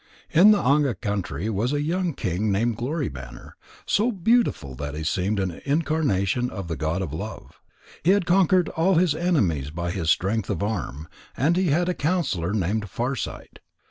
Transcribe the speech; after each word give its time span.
In 0.31 0.49
the 0.49 0.57
Anga 0.57 0.95
country 0.95 1.47
was 1.47 1.73
a 1.73 1.83
young 1.83 2.15
king 2.15 2.51
named 2.51 2.75
Glory 2.75 3.07
banner, 3.07 3.55
so 3.85 4.11
beautiful 4.11 4.73
that 4.73 4.95
he 4.95 5.03
seemed 5.03 5.39
an 5.39 5.61
incarnation 5.63 6.49
of 6.49 6.67
the 6.67 6.75
god 6.75 7.03
of 7.03 7.13
love. 7.13 7.61
He 8.01 8.09
had 8.09 8.25
conquered 8.25 8.69
all 8.69 8.95
his 8.95 9.13
enemies 9.13 9.69
by 9.69 9.91
his 9.91 10.09
strength 10.09 10.49
of 10.49 10.63
arm, 10.63 11.07
and 11.37 11.55
he 11.55 11.67
had 11.67 11.87
a 11.87 11.93
counsellor 11.93 12.51
named 12.51 12.85
Farsight. 12.89 13.59